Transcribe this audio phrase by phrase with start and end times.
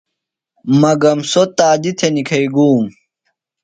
[0.81, 2.85] مگم سوۡ تادیۡ تھےۡ نِکھئیۡ گُوۡم۔